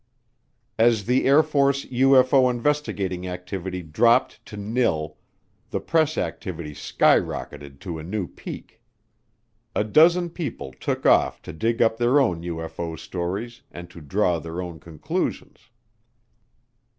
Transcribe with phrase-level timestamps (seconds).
[0.79, 5.17] As the Air Force UFO investigating activity dropped to nil,
[5.69, 8.81] the press activity skyrocketed to a new peak.
[9.75, 14.39] A dozen people took off to dig up their own UFO stories and to draw
[14.39, 15.69] their own conclusions.